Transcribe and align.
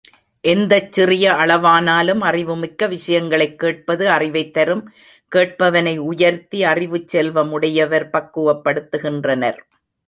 எந்தச் 0.43 0.91
சிறிய 0.91 1.33
அளவானாலும் 1.33 2.21
அறிவுமிக்க 2.21 2.87
விஷயங்களைக் 2.87 3.59
கேட்பது 3.59 4.09
அறிவைத் 4.09 4.53
தரும் 4.53 4.83
கேட்பவனை 5.31 5.97
உயர்த்தி 6.09 6.63
அறிவுச் 6.63 7.07
செல்வம் 7.07 7.51
உடையவர் 7.51 8.09
பக்குவப்படுத்துகின்றனர். 8.09 9.61